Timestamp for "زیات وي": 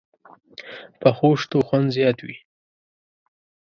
1.95-2.37